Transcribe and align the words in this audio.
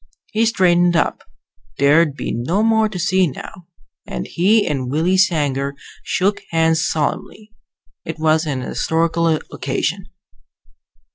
He 0.31 0.47
straightened 0.47 0.95
up 0.95 1.21
there'd 1.77 2.15
be 2.15 2.31
no 2.31 2.63
more 2.63 2.89
to 2.89 2.97
see 2.97 3.27
now 3.27 3.67
and 4.07 4.25
he 4.25 4.65
and 4.65 4.89
Willie 4.89 5.15
Sanger 5.15 5.75
shook 6.03 6.41
hands 6.49 6.83
solemnly. 6.83 7.53
It 8.03 8.17
was 8.17 8.47
an 8.47 8.61
historical 8.61 9.27
occasion. 9.53 10.07